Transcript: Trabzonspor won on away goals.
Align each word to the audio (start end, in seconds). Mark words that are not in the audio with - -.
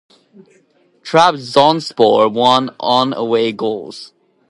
Trabzonspor 1.03 2.33
won 2.33 2.75
on 2.79 3.13
away 3.13 3.51
goals. 3.51 4.13